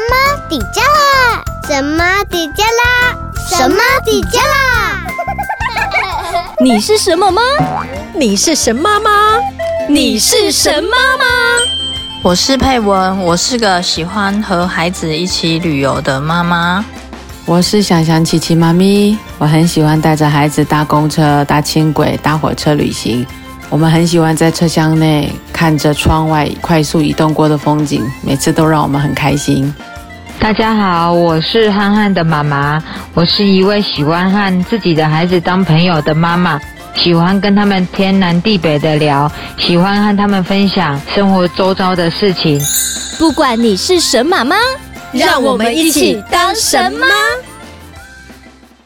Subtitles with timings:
[0.00, 1.42] 么底加啦？
[1.68, 3.16] 什么底加啦？
[3.50, 5.06] 什么底加啦？
[6.60, 7.42] 你是什么吗？
[8.14, 9.10] 你是神妈吗？
[9.88, 11.24] 你是神妈吗？
[12.22, 16.84] 我是佩文，我是个喜欢和孩子一起旅游的妈妈。
[17.46, 23.26] 我是想想琪琪妈咪，我很喜欢带着孩子搭公车、搭轻轨、搭火车旅行。
[23.70, 29.72] 我们很喜欢在车厢内看着窗外快速移动过的风景，每次都让我们很开心。
[30.40, 32.82] 大家好，我是憨憨的妈妈，
[33.12, 36.58] 我是一位喜欢和自己的孩子当朋友的妈妈，
[36.96, 42.58] 喜欢跟他们天南地北的聊，喜欢和他们分享生活周遭的事情。
[43.18, 44.56] 不管你是神妈妈，
[45.12, 47.06] 让我们一起当神妈。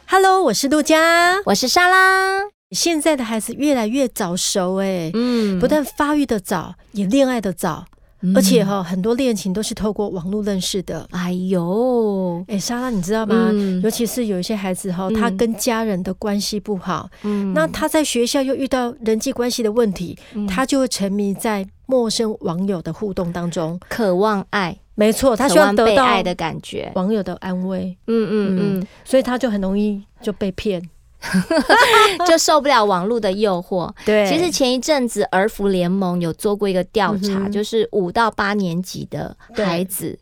[0.09, 2.41] Hello，我是杜佳，我是莎拉。
[2.73, 7.85] 现在的孩子越来越早熟，哎，嗯，不但发育的早，也恋爱的早，
[8.23, 11.07] 嗯、而且哈，很多恋情都是透过网络认识的。
[11.11, 13.51] 哎呦，哎，莎拉，你知道吗？
[13.53, 24.79] 嗯、尤其是有一些孩子哈，他跟家人的关系不好，嗯，那他在学校又遇到人际关系的问题，嗯、他就会沉迷在陌生网友的互动当中，渴望爱。
[24.95, 27.97] 没错，他希望得到爱的感觉，网友的安慰。
[28.07, 30.83] 嗯嗯嗯，嗯，所以他就很容易就被骗。
[32.27, 33.91] 就受不了网络的诱惑。
[34.05, 40.19] 对，其实前一阵子儿福联盟有做过一个调查，嗯、就是五到八年级的孩子，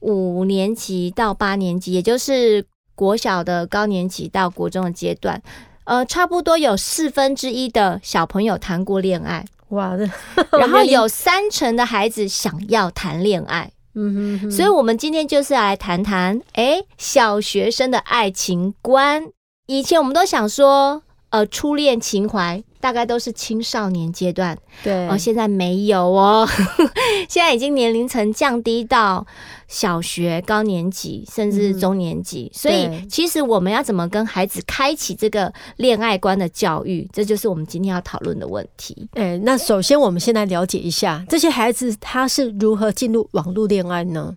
[0.00, 5.40] 五年级到八年级，也就是国小的高年级到国中的阶段，
[5.84, 9.44] 呃，差不多有四分之一的小朋友谈过恋爱。
[9.68, 9.96] 哇，
[10.58, 13.70] 然后有三成的孩子想要谈恋爱。
[13.94, 19.24] 嗯哼，所以我们今天就是来谈谈，哎，小学生的爱情观。
[19.70, 26.44] 以前我们都想说，呃，初恋情怀大概都是青少年阶段，对，哦，现在没有哦，
[27.30, 29.24] 现在已经年龄层降低到
[29.68, 39.08] 小学高年级，甚至中年级，嗯、所以其实我们要怎么跟孩子开启这个恋爱观的教育，这就是我们今天要讨论的问题。
[39.12, 44.34] 哎，那首先我们先来了解一下这些孩子他是如何进入网络恋爱呢？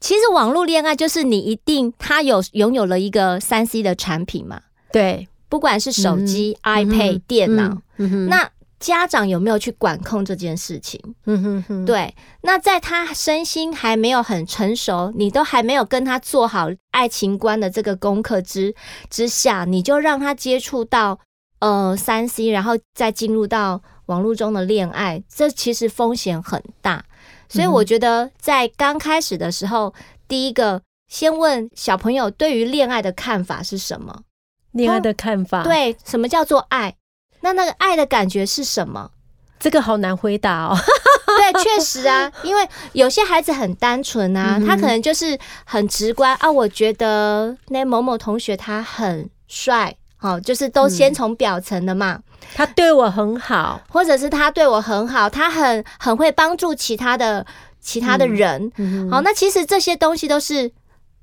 [0.00, 7.76] 其实网络恋爱就是你一定他有拥有了一个三 C 的产品嘛，对，不管是手机、嗯、iPad、嗯、电脑，
[8.28, 10.98] 那家长有没有去管控这件事情？
[11.26, 18.74] 嗯哼哼，对，那在他身心还没有很成熟，你都还没有跟他做好爱情观的这个功课之
[19.10, 21.18] 之下，你就让他接触到
[21.58, 27.04] 呃三 C，然后再进入到网络中的恋爱，这其实风险很大。
[27.50, 29.92] 所以我觉得，在刚开始的时候，
[30.28, 34.22] 第一个先问小朋友对于恋爱的看法是什么？
[34.70, 36.94] 恋爱的看法，对，什么叫做爱？
[37.40, 39.10] 那那个爱的感觉是什么？
[39.58, 40.76] 这个好难回答哦。
[41.36, 49.96] 对，确实啊，因为有些孩子很单纯啊，他可能就是很直观啊，我觉得那某某同学他很帅。
[50.16, 52.20] 好，就是都先从表层的嘛。
[52.54, 57.46] 他对我很好，或者是他对我很好，他很很会帮助其他的
[57.80, 58.70] 其他的人。
[59.10, 60.70] 好，那其实这些东西都是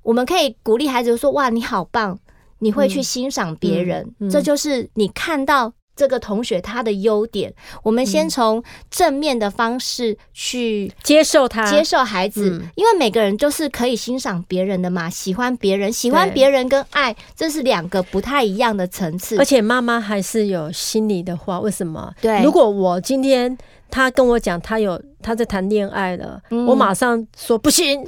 [0.04, 2.18] 我们可以鼓励孩子说：“哇，你好棒，
[2.60, 5.74] 你会去欣赏别人。”这就是你看到。
[5.98, 19.38] 这个同学他的优点，我们先从正面的方式去接受他，接受孩子，因为每个人就是可以欣赏别人的嘛，喜欢别人，喜欢别人跟爱，这是两个不太一样的层次。
[19.40, 22.14] 而且妈妈还是有心里的话，为什么？
[22.22, 23.58] 对，如果我今天
[23.90, 28.06] 他跟我讲他有他在谈恋爱了，我马上说不行，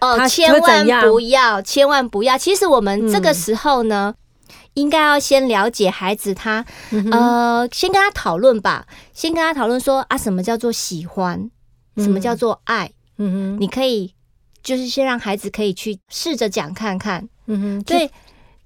[0.00, 2.38] 哦，千万不要，千万不要。
[2.38, 4.14] 其实我们这个时候呢。
[4.74, 11.50] 应该要先了解孩子他，嗯、呃，先跟他讨论吧，先跟他讨论说啊，什么叫做喜欢，
[11.96, 14.14] 什么叫做爱，嗯哼，你可以
[14.62, 18.10] 就是先让孩子可以去试着讲看看，嗯哼，对，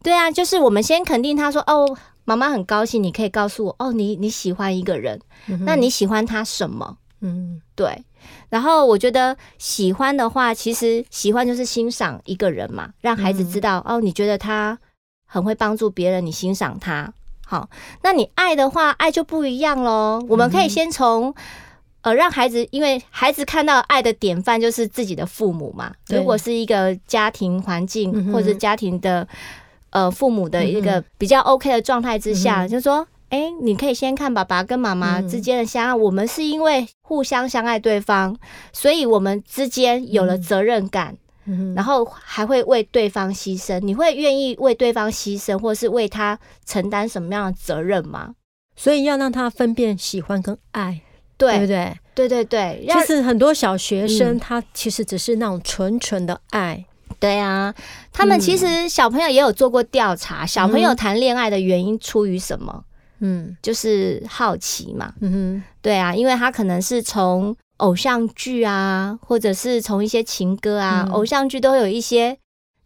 [0.03, 6.99] 对啊，就是我们先肯定他说，哦，妈妈很高兴，你可以告诉我，哦，你你喜欢一个人，嗯、那你喜欢他什么？
[7.21, 8.05] 嗯，对，
[8.49, 14.79] 然后我觉得喜欢的话，其实喜欢就是欣赏一个人嘛，让孩子知道，嗯、哦，你觉得他。
[15.27, 17.13] 很会帮助别人，你欣赏他，
[17.45, 17.69] 好，
[18.03, 20.25] 那你爱的话，爱就不一样喽。
[20.29, 21.35] 我们可以先从
[22.03, 25.93] 呃，让孩子，因为孩子看到爱的典范就是自己的父母嘛。
[26.09, 29.27] 如果是一个家庭环境或者家庭的
[29.91, 35.93] 呃父母的一个比较 OK 的状态之下，就说，哎，你可以先看爸爸跟妈妈之间的相爱。
[35.93, 38.37] 我们是因为互相相爱对方，
[38.73, 41.17] 所以我们之间有了责任感。
[41.75, 48.35] 然后还会为对方牺牲，你会愿意为对方牺牲，或是为他承担什么样的责任吗？
[48.75, 51.01] 所以要让他分辨喜欢跟爱，
[51.37, 51.99] 对，对不对？
[52.15, 56.85] 对对对，其实很多小学生他其实只是那种纯纯的爱。
[57.19, 57.75] 对啊，
[58.13, 62.85] 他们其实小朋友也有做过调查，嗯、小朋友谈恋爱的原因出于什么？
[63.21, 65.15] 嗯，就是好奇嘛。
[65.21, 72.39] 嗯哼，对啊，因为他可能是从偶像剧啊，或者是从一些情歌啊，嗯、偶像剧都会有一些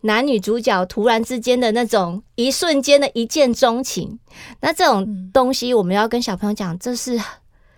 [0.03, 4.19] 男女主角突然之间的那种一瞬间的一见钟情。
[4.61, 7.21] 那这种东西，我们要跟小朋友讲，这是。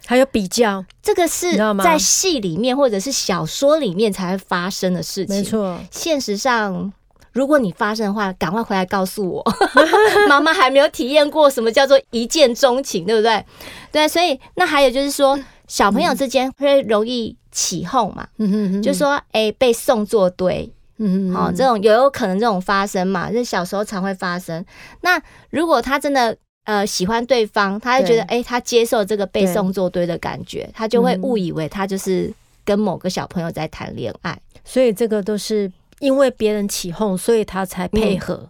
[0.05, 5.37] 还有比较，这个是在戏里面或者是小说里面才会发生的事情。
[5.37, 6.93] 没错，现实上，
[7.31, 9.45] 如果你发生的话，赶快回来告诉我。
[10.29, 13.47] 妈妈还没有体验过什么叫做一见钟情，对不对？
[13.93, 15.39] 对，所以那还有就是说，
[15.73, 18.29] 小朋友之间会容易起哄嘛。
[18.37, 20.71] 嗯就说哎、欸，被送作堆。
[20.99, 24.63] 嗯好，这种也有可能这种发生嘛，就是小时候常会发生。
[25.01, 26.37] 那如果他真的。
[26.65, 32.33] 呃，喜欢对方，他就觉得，哎、欸，他接受这个被送作堆的感觉，他就会误以为他就是
[32.65, 38.35] 跟某个小朋友在谈恋爱，所以这个都是因为别人起哄，所以他才配合。
[38.35, 38.49] 嗯、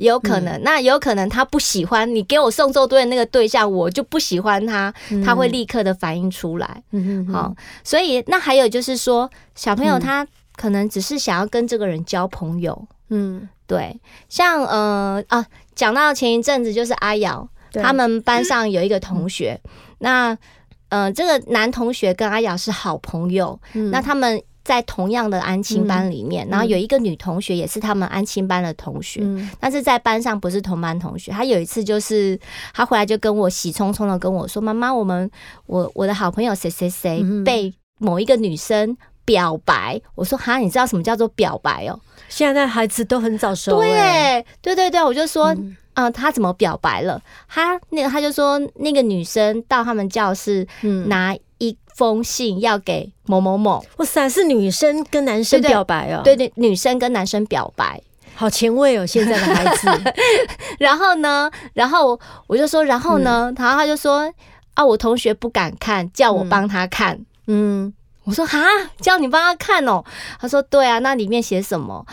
[0.00, 4.92] 有可能，嗯、那有可能他不喜欢你给我送作堆的那个对象，我就不喜欢他，
[5.24, 6.82] 他会立刻的反应出来。
[6.92, 7.54] 嗯哼，好，
[7.84, 10.26] 所以那还有就是说，小朋友他
[10.56, 12.86] 可能只是想要跟这个人交朋友。
[13.10, 15.46] 嗯，对，像呃啊。
[15.76, 19.70] 讲到前一阵子，就是阿瑶，他们班上有一个同学，嗯、
[20.00, 20.38] 那
[20.90, 31.32] 呃，这个男同学跟阿瑶是好朋友，嗯、那他们在同样的安亲班里面，嗯、然后有一个女同学也是他们安亲班的同学，嗯、但是在班上不是同班同学。
[31.32, 32.38] 她有一次就是
[32.74, 35.30] 她回来就跟我喜冲冲的跟我说：“妈妈，我们
[35.66, 39.96] 我我的好朋友谁谁谁被某一个女生表白。
[39.96, 41.98] 嗯”我说：“哈，你知道什么叫做表白哦？”
[42.28, 43.78] 现在孩子都很早熟。
[43.80, 47.20] 对，对对对，我就说，嗯、呃，他怎么表白了？
[47.48, 50.64] 他那个他就说，那个女生到他们教室，
[51.06, 53.84] 拿一封信要给某某某。
[53.98, 56.22] 哇塞，是女生跟男生表白哦？
[56.24, 58.02] 对对，女生跟男生表白，
[58.34, 59.88] 好前卫哦，现在的孩子。
[60.80, 62.18] 然后呢，然后
[62.48, 64.28] 我就说，然后呢，然后他就说，
[64.74, 67.14] 啊，我同学不敢看，叫我帮他看。
[67.46, 67.86] 嗯。
[67.86, 68.60] 嗯我说哈，
[69.00, 70.04] 叫你帮他看哦。
[70.38, 72.04] 他说对啊，那里面写什么？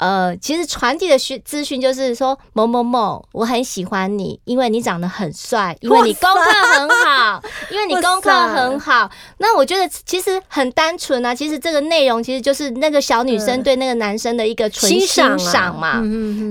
[0.00, 9.10] 呃，其实传递的讯资讯就是说某某某，我很喜欢你，因为你长得很帅，因为你功课很好，因为你功课很好。
[9.36, 16.02] 那我觉得其实很单纯啊，其实这个内容其实就是那个小女生对那个男生的一个纯欣赏嘛。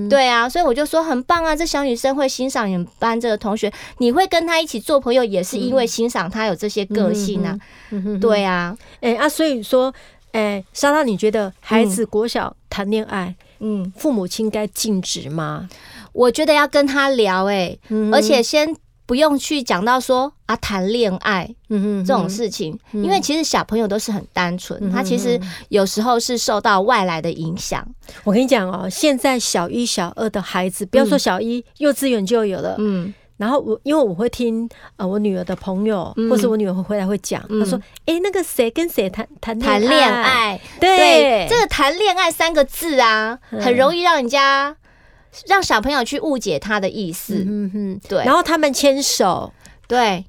[0.08, 7.58] 对啊，所以我就说很棒啊，这小女生会欣赏你们班这个同学，你会跟她一起做朋友，也是因为欣赏她有这些个性啊。
[8.22, 9.92] 对啊，哎啊，所以说。
[10.32, 15.70] 哎，莎拉，你觉得孩子国小谈恋爱，嗯，父母亲该禁止吗？
[16.14, 17.78] 我觉得要跟他聊，哎，
[18.12, 25.40] 而且先不用去讲到说啊谈恋爱，嗯哼，这种事情，因为其实小朋友都是很单纯，他其实
[25.70, 27.88] 有时候是受到外来的影响。
[28.24, 33.14] 我跟你讲哦，现在小一、小二的孩子，不要说小一，幼稚园就有了，嗯。
[33.40, 40.60] 然后我因为我会听呃我女儿的朋友，或是我女儿会回来会讲，她说：“哎，那个谁跟谁谈谈谈恋爱？
[40.78, 44.76] 对，这个谈恋爱三个字啊，很容易让人家
[45.48, 47.46] 让小朋友去误解他的意思。
[47.48, 48.26] 嗯哼，对。
[48.26, 49.54] 然后他们牵手，
[49.88, 50.26] 对，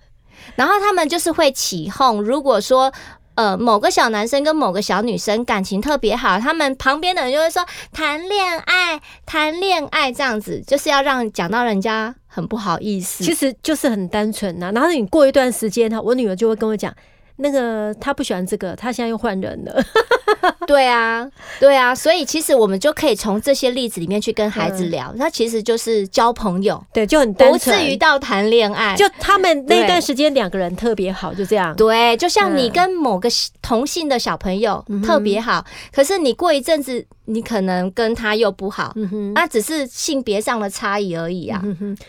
[0.55, 2.23] 然后他们就是会起哄。
[2.23, 2.93] 如果说
[3.35, 12.15] 呃某个小男生跟某个小女生感情特别好，他们旁边的人就会说谈恋爱，谈恋爱这样子，就是要让讲到人家。
[12.33, 14.71] 很不好意思，其实就是很单纯呐。
[14.73, 16.95] 然后你过一段时间，他我女儿就会跟我讲，
[17.41, 19.83] 那个他不喜欢这个，他现在又换人了。
[20.67, 21.29] 对啊，
[21.59, 28.95] 对啊，所以其实我们就可以从这些例子里面去跟孩子聊，那其实就是交朋友，对，就很单纯，不至于到谈恋爱。
[28.95, 31.75] 就他们那段时间两个人特别好，就这样。
[31.75, 33.29] 对，就像你跟某个
[33.61, 37.05] 同性的小朋友特别好，可是你过一阵子。
[37.27, 41.63] 你可能跟他又不好，那、嗯哼啊、只是性别上的差异而已啊。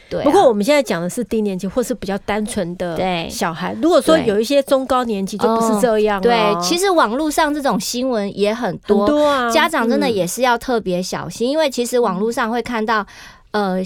[0.09, 0.23] 对啊。
[0.23, 2.97] 不过我们现在讲的是低年级或是比较单纯的
[3.29, 3.77] 小孩。
[3.79, 6.21] 如果说有一些中高年级就不是这样、哦。
[6.21, 9.49] 对，其实网络上这种新闻也很多，很多啊。
[9.49, 13.05] 家长真的也是要特别小心，嗯、因为其实网络上会看到，
[13.51, 13.79] 呃，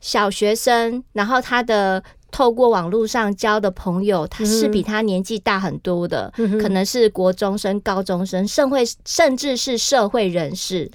[0.00, 2.02] 小学生，然后他的。
[2.30, 10.90] 透过网络上交的朋友，他是比他年纪大很多的，嗯、可能是国中生、高中生、甚会甚至是社会人士。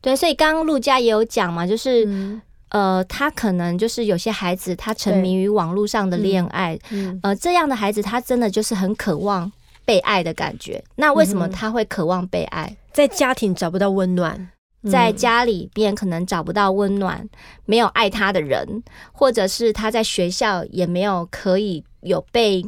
[0.00, 9.50] 对，所以刚刚陆家也有讲嘛，就是、嗯、呃，他可能就是有些孩子，他沉迷于网络上的恋爱，嗯嗯、呃，这样的孩子，他真的就是很渴望
[9.84, 10.82] 被爱的感觉。
[10.96, 12.76] 那为什么他会渴望被爱？
[12.92, 14.50] 在家庭找不到温暖。
[14.90, 17.28] 在家里边可能找不到温暖，
[17.66, 22.64] 没有爱他的人，或者是他在学校也没有可以有被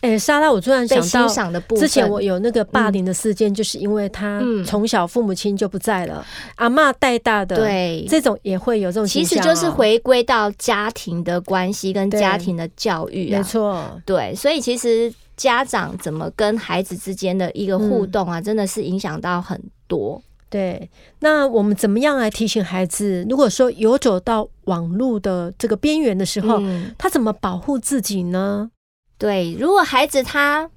[0.00, 6.24] 哎、欸，莎拉，我突然想到，之前我有那个霸凌的事件，就是因为他从小父母亲就不在了，嗯、
[6.56, 20.22] 阿嬷带大的，对，这种也会有这种、喔，其实就是回归到家庭的关系跟家庭的教育啊，没错，对，所以其实家长怎么跟孩子之间的一个互动啊，嗯、真的是影响到很多。
[20.50, 23.26] 对，那我们怎么样来提醒孩子？
[23.28, 28.70] 如果说游走到网络的这个边缘的时候，嗯、他怎么保护自己呢？
[29.18, 30.68] 对，如果孩子他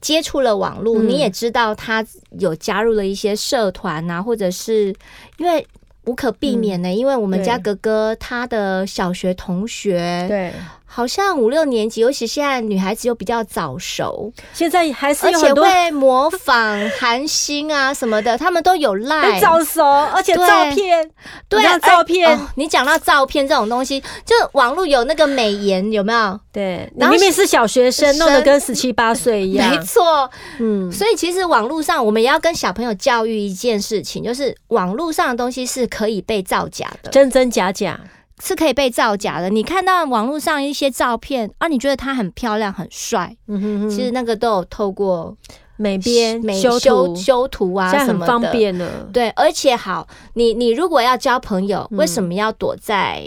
[0.00, 2.04] 接触了网络，嗯、你也知道他
[2.38, 4.94] 有加入了一些社团啊，或者是
[5.38, 5.66] 因为
[6.04, 10.52] 无可避免的，嗯、因为我们家哥哥他的小学同学，对。
[10.96, 21.06] 好像五六年级，尤其现在女孩子又比较早熟，现在还是有很多会模仿韩星啊什么的， 他们都有赖早熟，而且照片，
[21.50, 22.34] 对，对照片。
[22.34, 26.40] 哦、你讲到照片这种东西，就网络有那个美颜，有没有？
[26.50, 30.30] 对，然后明明是小学生，弄得跟十七八岁一样，没错。
[30.58, 38.00] 嗯，所以其实网络上我们也要跟小朋友教育一件事情，就是网络上的东西是可以被造假的，真真假假。
[38.42, 39.48] 是可以被造假的。
[39.48, 45.34] 你看到网络上一些照片啊，你觉得他很漂亮、很帅，嗯哼哼，其实那个都有透过
[45.76, 49.08] 美编、美修图、修图啊什么的，很方便了。
[49.12, 53.24] 对，而且好，你你如果要交朋友，为什么要躲在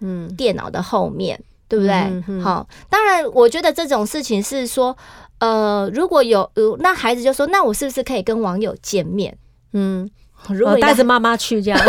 [0.00, 2.40] 嗯电脑的后面，嗯、对不对？
[2.42, 4.96] 好，当然，我觉得这种事情是说，
[5.40, 9.36] 呃，如果有呃，那孩子就说，那我是不是可以跟网友见面？
[9.74, 10.10] 嗯，
[10.48, 11.78] 如果带着妈妈去这样。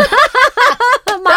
[1.24, 1.30] 妈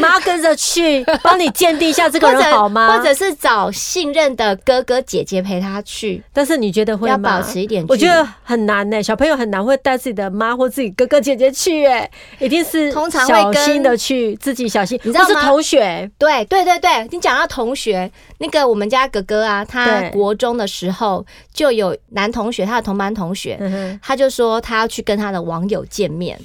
[0.00, 2.96] 妈跟着去帮你鉴定一下这个人好吗？
[2.96, 6.22] 或者是找信任的哥哥姐姐陪他去。
[6.32, 7.12] 但是你觉得会吗？
[7.12, 9.02] 要保持一点，我觉得很难呢、欸。
[9.02, 14.98] 小朋友很难会带自己的妈或自己哥哥姐姐去、欸，哎，一定是通常小心的去，自己小心。
[15.02, 15.28] 你知道吗？
[15.28, 23.58] 是同学，对对对对，你讲到同学，那个我们家哥哥啊，他国中的时候就有男同学，他的同班同学，
[24.02, 26.38] 他就说他要去跟他的网友见面。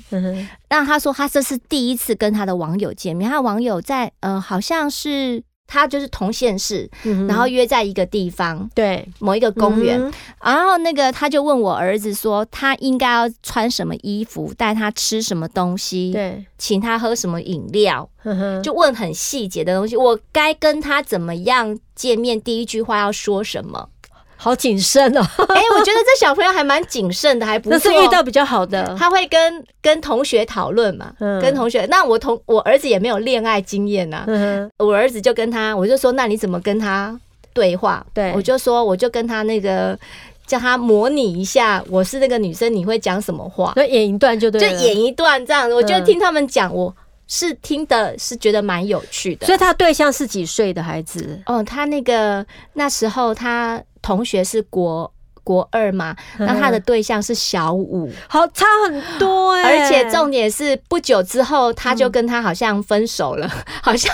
[0.69, 18.08] 让他说他这是第一次跟他的网友见面，他的网友在呃，好像是他就是同县市，嗯、然后约在一个地方，对，某一个公园，嗯、然后那个他就问我儿子说，他应该要穿什么衣服，带他吃什么东西，对，请他喝什么饮料，
[18.64, 23.90] 就问很细节的东西，我该跟他怎么样见面，第一句话要说什么。
[24.44, 25.22] 好谨慎哦！
[25.22, 27.78] 哎、欸，我觉得这小朋友还蛮谨慎的，还不错。
[27.78, 31.86] 那是遇到比较好的，他会跟跟同学讨论嘛，嗯、跟同学。
[31.90, 37.18] 那我同我儿子也没有恋爱经验呐、啊，嗯、我儿子就跟他，我就说，那你怎么跟他
[37.54, 38.06] 对话？
[38.14, 39.98] 对，我就说，我就跟他那个
[40.46, 43.72] 叫他模拟一下，我是那个女生，你会讲什么话？
[43.78, 45.74] 就演一段就对，就演一段这样子。
[45.74, 46.94] 我就听他们讲，我
[47.27, 49.46] 是听的是觉得蛮有趣的。
[49.46, 51.42] 所以他对象是几岁的孩子？
[51.46, 53.82] 哦，他那个那时候他。
[54.03, 55.10] 同学是国
[55.46, 59.80] 国二嘛，那他的对象是小五，好差很多哎、欸！
[59.80, 64.13] 而且重点是不久之后他就跟他好像分手了，嗯、 好像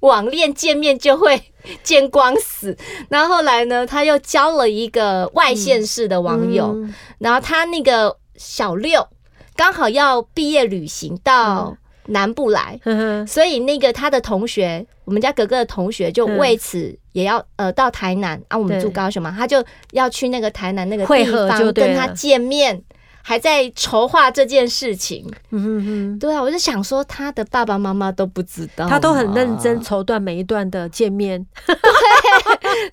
[0.00, 2.74] 网恋见面就会见光死。
[3.10, 9.06] 然后后来呢，他又交了一个外县市的网友，嗯嗯、然后他那个小六
[9.54, 11.76] 刚好要毕业旅行到
[12.06, 16.96] 南部来，嗯、所以那个他的同学，我们家格格的同学就为此。
[17.12, 18.40] 也要呃到台南。
[18.46, 22.80] 啊，我们住高雄嘛，他就要去那个台南那个地方跟他见面，
[23.22, 25.24] 还在筹划这件事情。
[25.50, 31.44] 嗯哼哼，对啊，我就想说他的爸爸妈妈都不知道，他都很认真筹断每一段的见面。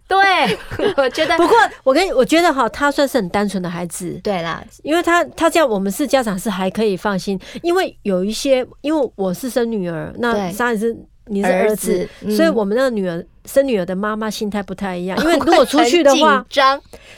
[0.08, 1.38] 对，对， 我觉得。
[1.38, 4.20] 不过我跟我觉得哈，他算是很单纯的孩子。
[4.24, 10.96] 对啦，因为他他这样，我们是家长是还可以放心，因为有一些，因为我是生女儿，那莎也是。
[11.30, 16.46] 你是儿子，儿子嗯、所以我们那个女儿生女儿的妈妈心态不太一样，因为 如果出去的话，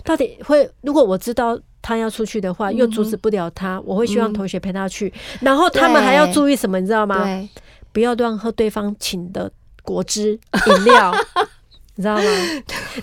[0.04, 7.26] 到底会如果我知道她要出去的话，又阻止不了他，我会希望同学陪他去，嗯、然后他们还要注意什么，你知道吗？
[7.92, 11.14] 不要乱喝对方请的果汁饮料。
[11.96, 12.24] 你知道吗？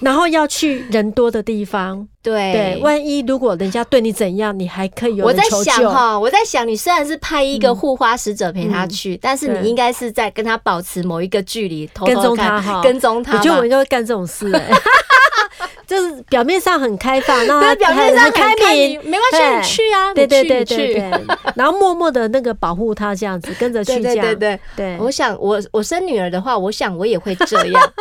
[0.00, 5.20] 然后要去人多的地方，对对，万一如果人家对你怎样，你还可以。
[5.20, 13.36] 我在想哈，我在想，你虽然是派一个护花使者陪他去，嗯、但是你应该是在跟他保持某一个距离，偷偷跟踪他哈，跟踪他。
[13.36, 14.62] 我觉得我应该会干这种事、欸。
[15.86, 21.12] 就是表面上很开放，那表面上很开明，没关系，你去啊，对对对对对，
[21.54, 24.26] 然后默默的那个保护他，这样子跟着去，这样。
[24.26, 24.96] 对对对。
[24.98, 27.92] 我想我我生女儿的话，我想我也会这样。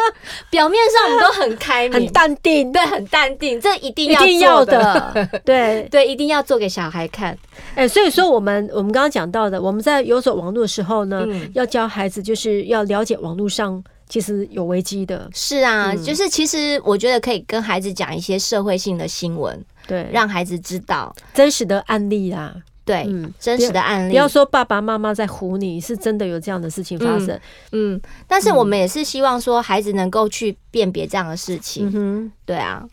[0.50, 5.88] 表面上我们都很开明，很淡定，对，很淡定，这一定一定要的， 对。
[5.92, 7.38] 对，一定要做给小孩看。
[7.76, 15.30] 哎，所以说我们我们刚刚讲到的，我们在有所网络的时候呢，要教孩子就是要了解网络上其实有危机的。
[15.34, 22.56] 是啊，嗯、就是其实我觉得可以跟孩子讲一些社会性的新闻，对，让孩子知道真实的案例啊。
[22.86, 27.30] 对，嗯，真实的案例，不要说爸爸妈妈在唬你，是真的有这样的事情发生。
[27.72, 31.90] 嗯，嗯，但是我们也是希望说孩子能够去辨别这样的事情。
[31.90, 32.88] 嗯哼，对啊。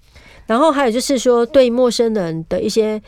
[0.47, 3.01] 然后还有就是说，对陌生人的一些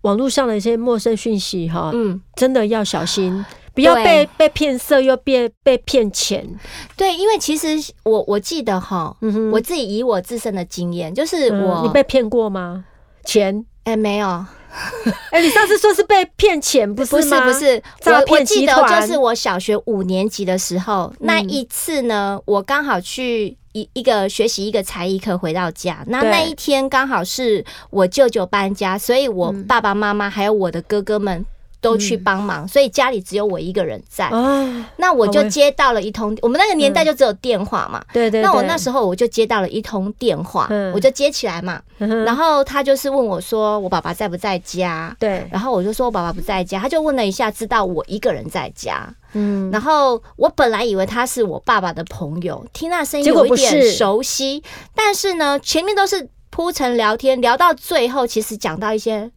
[0.00, 3.44] 网络上的一些陌生讯息，哈，嗯，真的要小心，
[3.76, 6.48] 不要被被骗色，又被被骗钱。
[6.96, 9.14] 对，因为其实我我记得哈，
[9.52, 12.86] 我自己以我自身的经验，就是我，你被骗过吗？
[13.24, 13.64] 钱？
[13.84, 14.26] 哎，没有。
[15.30, 17.46] 哎，你上次说是被骗钱，不是吗？
[17.46, 31.44] 不是不是，我我记得就是我小学五年级的时候，那一次呢，我刚好去一一个学习一个才艺课，回到家，那那一天刚好是我舅舅搬家，所以我爸爸妈妈还有我的哥哥们。
[31.86, 34.28] 都去帮忙，嗯、所以家里只有我一个人在。
[34.30, 38.04] 哦、那我就接到了一通，我们那个年代就只有电话嘛。
[38.12, 38.42] 对对、嗯。
[38.42, 41.80] 那我那时候我就接到了一通电话，嗯、我就接起来嘛。
[41.98, 45.46] 嗯、然后他就是问我说：“我爸爸在不在家？”对。
[45.52, 49.08] 然后我就说：“我爸爸不在家。”他就问了一下，知道我一个人在家。
[49.34, 49.70] 嗯。
[49.70, 54.62] 然后我本来以为他是我爸爸的朋友，听那声音有一点熟悉，
[54.94, 59.30] 但是呢，前面都是铺陈聊天，聊到最后，其实讲到一些。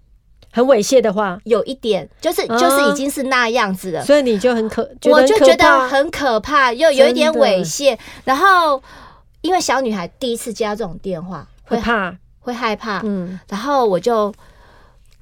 [0.51, 7.98] 很猥亵的话，有一点就是就是已经是那样子了，所以你就很可，我就觉得很可怕，又有一点猥亵。
[8.25, 8.82] 然后
[9.41, 13.01] 因为小女孩第一次接到这种电话，会怕，会害怕。
[13.03, 14.34] 嗯，然后我就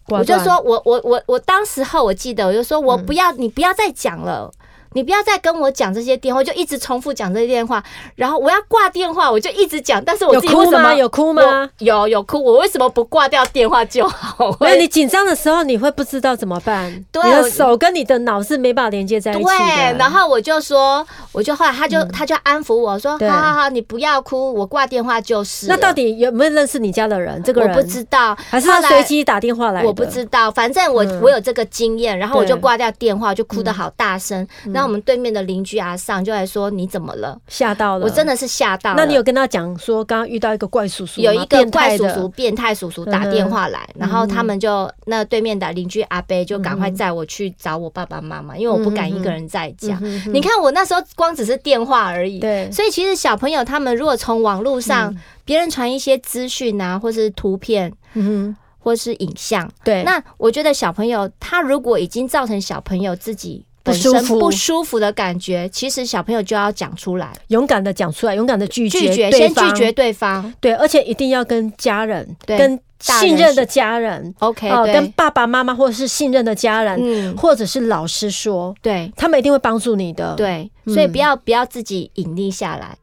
[0.07, 4.51] 我就说我我我我当时候我记得我就说我不要你不要再讲了。
[4.93, 7.83] 你不要再跟我讲这些电话，就一直重复讲这些电话，
[8.15, 10.03] 然后我要挂电话，我就一直讲。
[10.03, 11.41] 但是我自己为什么有哭吗？
[11.41, 11.69] 有哭吗？
[11.79, 12.43] 有有哭。
[12.43, 14.55] 我为什么不挂掉电话就好？
[14.61, 17.05] 那你紧张的时候，你会不知道怎么办？
[17.11, 19.49] 对，你的手跟你的脑是没办法连接在一起的。
[19.49, 25.67] 对，然后我就说，我就后来他就他就安抚我说，好好好，你不要哭，我挂电话就是。
[25.67, 27.41] 那到底有没有认识你家的人？
[27.43, 29.83] 这个人我不知道，还是他随机打电话来？
[29.83, 34.47] 我不知道，反正我我有这个经验，然后我就挂掉电话，就哭得好大声。
[34.73, 37.39] 然后我们对面的邻居阿尚就来说，你怎么了？
[37.47, 38.97] 吓到了，我真的是吓到了。
[38.97, 49.99] 那你有跟他讲说，刚刚遇到一个怪叔叔，有一个怪叔叔、变态叔叔打电话来，然后他们就那对面的邻居阿伯就赶快载我去找我爸爸妈妈，因为我不敢一个人在家。
[50.31, 52.71] 你看我那时候光只是电话而已，对。
[52.71, 63.65] 所以其实小朋友他们如果从网络上别人传一些资讯啊，或是图片，嗯，或是影像，对，那我觉得小朋友他如果已经造成小朋友自己。
[63.87, 82.97] 不舒服，不舒服的感觉，其实小朋友就要讲出来，勇敢的讲出来，勇敢的拒绝，拒绝，先拒绝对方，对，而且一定要跟家人，跟信任的家人，OK，跟爸爸妈妈或者是信任的家人，或者是老师说，对，他们一定会帮助你的，对，所以不要不要自己隐匿下来。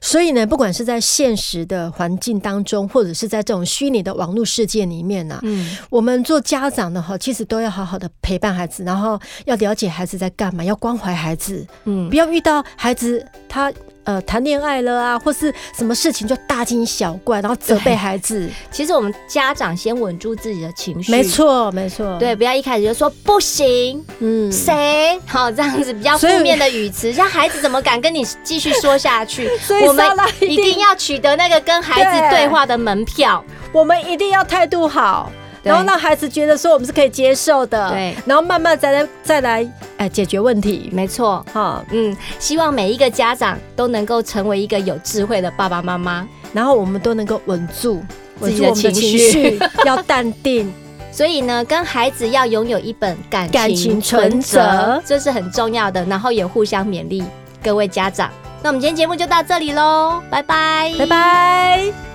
[0.00, 13.72] 所以呢，不管是在现实的环境当中，或者是在这种虚拟的网络世界里面呢、啊，嗯，我们做家长的哈，其实都要好好的陪伴孩子，然后要了解孩子在干嘛，要关怀孩子，嗯，不要遇到孩子他。
[14.08, 18.48] 呃，谈恋爱了啊，或是什么事情就大惊小怪，然后责备孩子。
[18.70, 22.16] 其实我们家长先稳住自己的情绪，没错，没错。
[22.18, 29.46] 对，不要一开始就说不行，嗯，谁好这样子比较负面的语词，像孩子怎么敢跟你继续说下去？
[29.60, 30.02] 所以我们
[30.40, 33.44] 一定要取得那个跟孩子对话的门票，
[33.74, 35.30] 我们一定要态度好。
[35.68, 48.02] 然后让孩子觉得说我们是可以接受的，对，然后慢慢再来再来哎解决问题，没错哈，嗯，希望每一个家长都能够成为一个有智慧的爸爸妈妈，然后我们都能够稳住
[48.40, 50.72] 自己的情绪， 要淡定。
[51.10, 56.04] 所以呢，跟孩子要拥有一本感情存折，这是很重要的。
[56.04, 57.24] 然后也互相勉励，
[57.60, 58.30] 各位家长。
[58.62, 62.07] 那我们今天节目就到这里喽，拜拜，拜拜。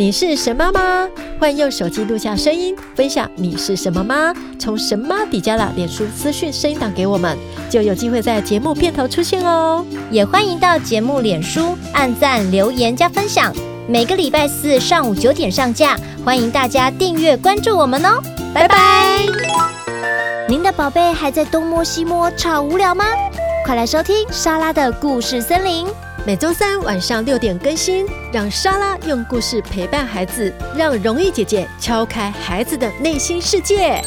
[0.00, 1.06] 你是神妈吗？
[1.38, 4.34] 欢迎用手机录下声音，分享你是什么吗？
[4.58, 7.36] 从神妈底加了脸书私讯声音档给我们，
[7.68, 9.84] 就有机会在节目片头出现哦。
[10.10, 13.54] 也欢迎到节目脸书按赞、留言加分享。
[13.86, 18.22] 每个礼拜四上午九点上架，欢迎大家订阅关注我们哦。
[18.54, 19.18] 拜拜。
[20.48, 23.04] 您的宝贝还在东摸西摸超无聊吗？
[23.66, 25.86] 快来收听莎拉的故事森林。
[26.26, 34.04] 每周三晚上六点更新，让莎拉用故事陪伴孩子，让荣誉姐姐敲开孩子的内心世界。